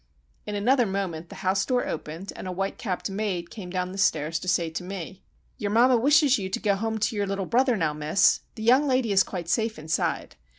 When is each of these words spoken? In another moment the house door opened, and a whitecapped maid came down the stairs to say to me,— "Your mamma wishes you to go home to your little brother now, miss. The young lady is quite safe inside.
In 0.47 0.55
another 0.55 0.87
moment 0.87 1.29
the 1.29 1.35
house 1.45 1.63
door 1.63 1.87
opened, 1.87 2.33
and 2.35 2.47
a 2.47 2.51
whitecapped 2.51 3.07
maid 3.11 3.51
came 3.51 3.69
down 3.69 3.91
the 3.91 3.99
stairs 3.99 4.39
to 4.39 4.47
say 4.47 4.71
to 4.71 4.83
me,— 4.83 5.21
"Your 5.59 5.69
mamma 5.69 5.95
wishes 5.95 6.39
you 6.39 6.49
to 6.49 6.59
go 6.59 6.73
home 6.73 6.97
to 6.97 7.15
your 7.15 7.27
little 7.27 7.45
brother 7.45 7.77
now, 7.77 7.93
miss. 7.93 8.39
The 8.55 8.63
young 8.63 8.87
lady 8.87 9.11
is 9.11 9.21
quite 9.21 9.47
safe 9.47 9.77
inside. 9.77 10.37